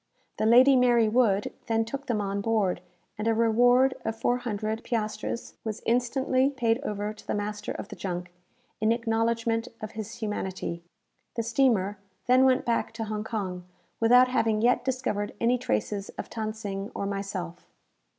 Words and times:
The 0.39 0.47
"Lady 0.47 0.75
Mary 0.75 1.07
Wood" 1.07 1.53
then 1.67 1.85
took 1.85 2.07
them 2.07 2.21
on 2.21 2.41
board, 2.41 2.81
and 3.19 3.27
a 3.27 3.35
reward 3.35 3.93
of 4.03 4.15
400 4.15 4.83
piastres 4.83 5.53
was 5.63 5.83
instantly 5.85 6.49
paid 6.49 6.79
over 6.81 7.13
to 7.13 7.27
the 7.27 7.35
master 7.35 7.71
of 7.73 7.89
the 7.89 7.95
junk, 7.95 8.33
in 8.79 8.91
acknowledgment 8.91 9.67
of 9.79 9.91
his 9.91 10.15
humanity. 10.15 10.81
The 11.35 11.43
steamer 11.43 11.99
then 12.25 12.45
went 12.45 12.65
back 12.65 12.93
to 12.93 13.03
Hong 13.03 13.23
Kong, 13.23 13.63
without 13.99 14.29
having 14.29 14.59
yet 14.63 14.83
discovered 14.83 15.35
any 15.39 15.59
traces 15.59 16.09
of 16.17 16.31
Than 16.31 16.51
Sing 16.55 16.89
or 16.95 17.05
myself. 17.05 17.67